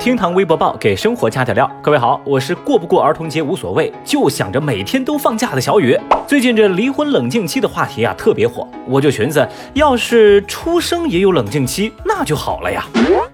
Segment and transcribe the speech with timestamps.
[0.00, 1.70] 厅堂微博报给生活加点料。
[1.82, 5.94] 各位好，我是过不过儿童节无所谓，就想着每天都放假的小雨。
[6.26, 12.82] 最近这离婚冷静期的话题啊特别火，我就寻思，要是出生也有冷静期，那就好了呀。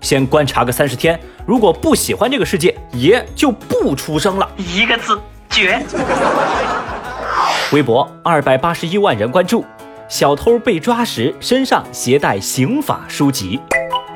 [0.00, 1.16] 先观察个三十天，
[1.46, 4.50] 如果不喜欢这个世界，爷就不出生了。
[4.56, 5.16] 一个字，
[5.48, 5.80] 绝。
[7.70, 9.64] 微博二百八十一万人关注。
[10.08, 13.60] 小偷被抓时身上携带刑法书籍。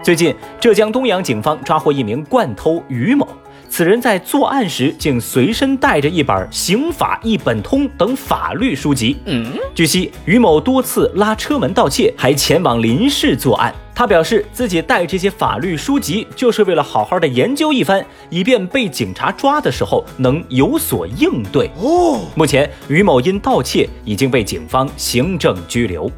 [0.03, 3.29] 最近，浙江东阳警方抓获一名惯偷于某，
[3.69, 9.19] 此人在作案时竟随身带着一本《刑法一本通》等法律书籍。
[9.27, 13.75] 嗯，据悉，于某多次拉车门盗窃，还前往邻市作案。
[13.95, 21.70] 他表示，自己带这些法律书籍，就是为了好好的研究一番，以便被警察抓的时候能有所应对。
[21.77, 26.11] 哦，目前于某因盗窃已经被警方行政拘留。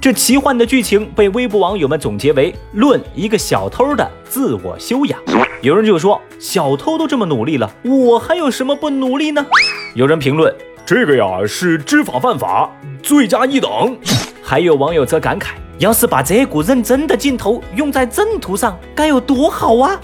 [0.00, 5.20] 这奇幻的剧情被微博网友们总结为“论一个小偷的自我修养”。
[5.60, 9.44] 有人就说：“小偷都这么努力了，我还有什么不努力呢？”
[9.94, 10.50] 有人评论
[10.86, 12.70] ：“这个呀是知法犯法，
[13.02, 13.94] 罪加一等。”
[14.42, 15.48] 还有网友则感慨。
[15.78, 20.00] 要是把这股认真的劲头用在正途上，该有多好啊！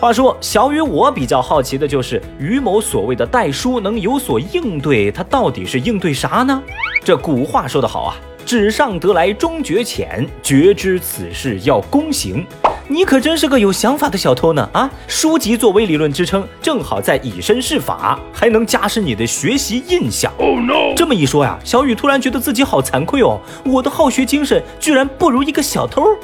[0.00, 6.60] 话说，小雨，我比较好奇的就是于某所谓的带书能有所应对，他到底是应对啥呢？
[7.04, 12.46] 这古话说得好啊，纸上得来终觉浅，觉知此事要躬行。
[12.86, 14.70] 你可真是个有想法的小偷呢！
[14.72, 20.32] 啊，书籍作为理论支撑，正好在以身试法，还能加深你的学习印象。
[20.38, 20.94] Oh no！
[20.94, 26.16] 这么一说呀，小雨突然觉得自己好惭愧哦，我的好学精神居然不如一个小偷。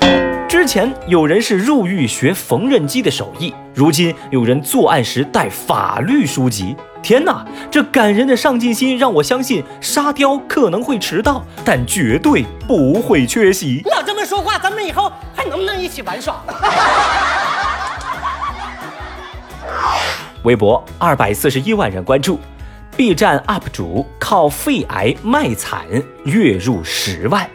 [0.48, 6.76] 之前有人是入狱学缝纫机的手艺，如今有人作案时带法律书籍。
[7.02, 13.82] 天哪，这感人的上进心让我相信沙雕可能会迟到，但绝对不会缺席。
[13.84, 16.40] 你老这么说话，咱们以后还能不能一起玩耍？
[20.44, 22.38] 微博二百四十一万人关注
[22.96, 25.80] ，B 站 UP 主靠肺癌卖惨
[26.24, 27.48] 月入十万。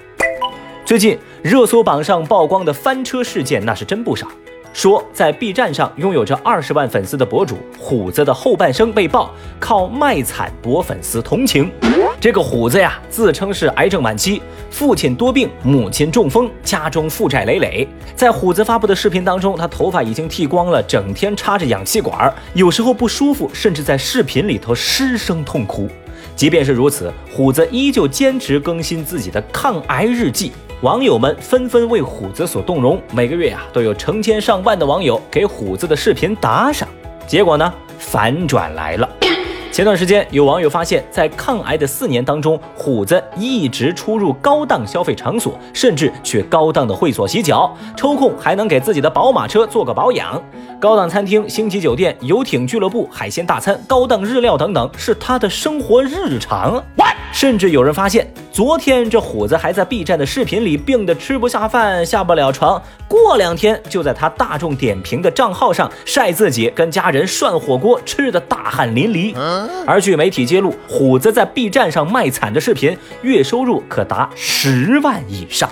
[0.85, 4.28] 最近热搜榜上曝光的翻车事件那是真不少。
[4.77, 9.27] 说在 B 站上拥有着二十万粉丝的博主虎子的后半生被曝
[9.59, 11.71] 靠卖惨博粉丝同情。
[12.19, 14.39] 这个虎子呀，自称是癌症晚期，
[14.69, 17.87] 父亲多病，母亲中风，家中负债累累。
[18.16, 25.89] 在虎子发布的视频当中，他头发已经剃光了，整天插着氧气管，有时候不舒服，甚至在视频里头失声痛哭。
[26.35, 30.51] 即便是如此，虎子依旧坚持更新自己的抗癌日记。
[30.81, 36.88] 网友们纷纷为虎子所动容，每个月呀都有成千上万的网友给虎子的视频打赏。
[37.25, 39.09] 结果呢，反转来了。
[39.77, 50.41] 前段时间，有网友发现，在抗癌的四年当中，虎子一直出入高档消费场所，甚至去高档的会所洗脚，抽空还能给自己的宝马车做个保养。
[50.79, 56.83] 高档餐厅、星级酒店、游艇俱乐部、海鲜大餐、高档日料等等，是他的生活日常。
[57.31, 69.35] 甚至有人发现，昨天这虎子还在 B 站的视频里病得吃不下饭、下不了床，过两天就在他大众点评的账号上晒自己跟家人涮火锅吃的大汗淋漓。
[69.85, 75.69] 而据媒体揭露，虎子在 B 站上卖惨的视频，月收入可达十万以上。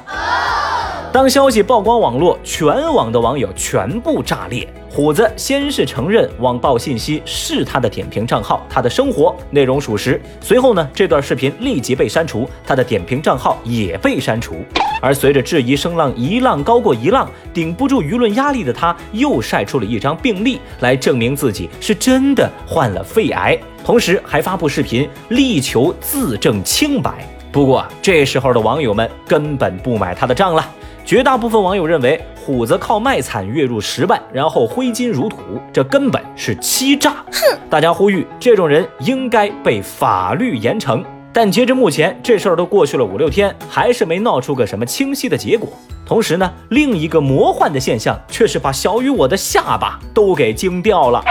[1.12, 4.68] 当消息曝光网络，全网的网友全部炸裂。
[4.96, 10.22] 虎子先是承认网暴信息是他的点评账号，他的生活内容属实。
[10.40, 14.56] 随后呢，这段视频立即被删除，他的点评账号也被删除。
[15.02, 27.16] 而随着质疑声浪一浪高过一浪，顶不住舆论压力的他，又晒出了一张病历来证明自己是真的患了肺癌，同时还发布视频力求自证清白。
[27.52, 30.66] 不过这时候的网友们根本不买他的账了。
[31.06, 35.38] 绝大部分网友认为，虎子靠卖惨月入十万，然后挥金如土，
[35.72, 37.12] 这根本是欺诈。
[37.32, 37.60] 哼！
[37.70, 41.04] 大家呼吁，这种人应该被法律严惩。
[41.32, 45.70] 但截至目前，这事儿都过去了五六天，还是没闹出个什么清晰的结果。
[46.08, 51.24] 同时呢，另一个魔幻的现象却是把小雨我的下巴都给惊掉了。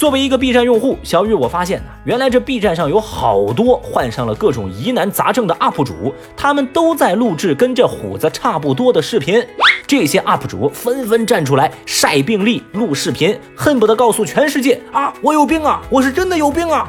[0.00, 9.46] 作为一个 B 站用户，小雨我发现呢，原来这 B 站上有好多患上了各种疑难杂症的 UP 主，他们都在录制跟这虎子差不多的视频。
[9.86, 16.86] 这些 UP 主纷纷站出来晒病历、录视频，恨不得告诉全世界啊，我有病啊，我是真的有病啊！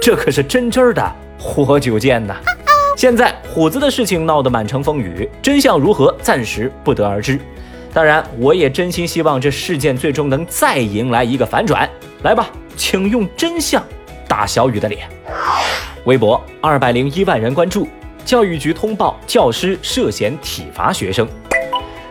[0.00, 2.34] 这可是真真的活久见呐！
[2.96, 7.38] 现在虎子的事情闹得满城风雨，真相如何，暂时不得而知。
[7.92, 11.88] 当然，我也真心希望这事件最终能再迎来一个反转。
[12.22, 13.82] 来吧，请用真相
[14.26, 15.08] 打小雨的脸。
[16.04, 17.88] 微博二百零一万人关注，
[18.24, 21.26] 教育局通报教师涉嫌体罚学生。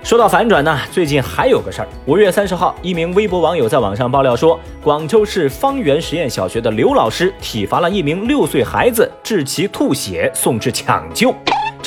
[0.04, 1.88] 说到反转呢，最近还有个事儿。
[2.06, 11.36] 五月三十号，一名微博网友在网上爆料说，广州市方圆实验小学的刘老师体罚了一名六岁孩子，致其吐血，送至抢救。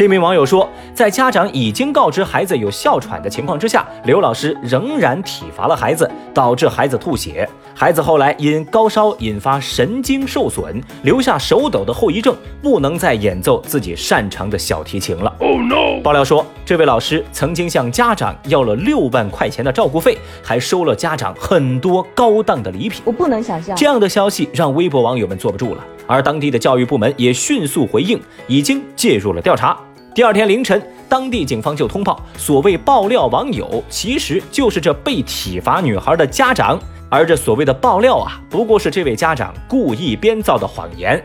[0.00, 7.47] 这名网友说，在家长已经告知孩子有哮喘的情况之下，刘老师仍然体罚了孩子，导致孩子吐血。
[7.75, 15.31] 孩子后来因高烧引发神经受损，留下手抖的后遗症，不能再演奏自己擅长的小提琴了。
[15.38, 16.00] Oh no！
[16.02, 23.02] 爆料说，这位老师曾经向家长要了六万块钱的照顾费，还收了家长很多高档的礼品。
[23.05, 29.76] 我不能想象，这样的消息让微博网友们坐不住了，而当地的教育部门也迅速回应，已经介入了调查。
[30.12, 36.77] 第二天凌晨，当地警方就通报，所谓爆料网友其实就是这被体罚女孩的家长，
[37.09, 41.23] 而这所谓的爆料啊，不过是这位家长故意编造的谎言。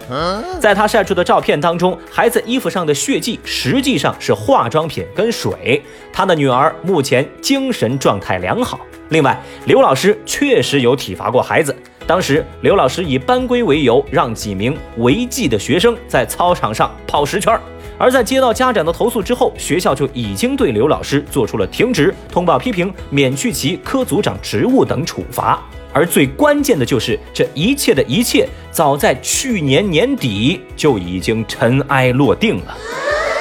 [0.60, 5.82] 在他晒出的照片当中，孩子衣服上的血迹实际上是化妆品跟水。
[6.14, 8.80] 他的女儿目前精神状态良好。
[9.10, 9.36] 另外，
[9.66, 11.76] 刘老师确实有体罚过孩子。
[12.06, 17.60] 当时，刘老师以班规为由，让几名违纪的学生在操场上跑十圈。
[17.98, 25.62] 而在接到家长的投诉之后，学校就已经对刘老师做出了停职、通报批评、免去其科组长职务等处罚。
[25.94, 32.76] 而最关键的就是，这一切的一切，早在去年年底就已经尘埃落定了。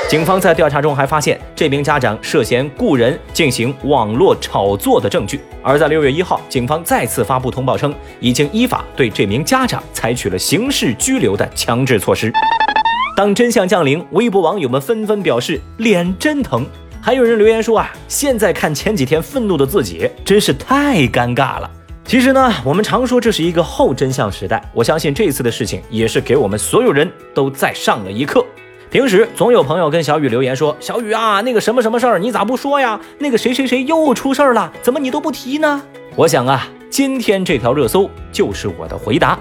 [0.09, 5.41] 警方在调查中还发现，这名家长涉嫌雇人进行网络炒作的证据。
[5.63, 12.33] 而在六月一号，警方再次发布通报称，已经依法对这名家长采取了刑事拘留的强制措施。
[13.17, 16.67] 当真相降临，微博网友们纷纷表示脸真疼，
[17.01, 21.71] 还有人留言说啊，现在看前几天愤怒的自己，真是太尴尬了。
[22.05, 28.45] 其实呢，我们常说这是一个后真相时代，我相信这次的事情也是给我们所有人都再上了一课。
[28.91, 33.01] 平时总有朋友跟小雨留言说，小雨啊，那个什么什么事儿你咋不说呀？
[33.21, 35.81] 那个谁谁谁又出事儿了，怎么你都不提呢？
[36.17, 39.39] 我想啊，今天这条热搜就是我的回答。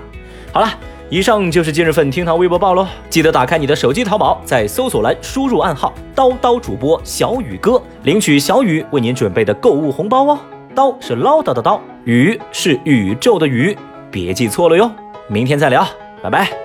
[0.52, 0.72] 好了。
[1.14, 10.40] 以上就是今日份厅堂微博报喽，记得打开你的手机淘宝，在搜索栏输入暗号“刀刀主播小雨哥”，领取小雨为您准备的购物红包哦。
[10.74, 13.78] 刀是唠叨的刀，雨是宇宙的雨，
[14.10, 14.92] 别记错了哟。
[15.28, 15.88] 明天再聊，
[16.24, 16.63] 拜拜。